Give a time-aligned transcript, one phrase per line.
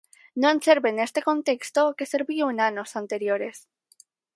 [0.43, 3.57] Non serve neste contexto o que serviu en anos anteriores.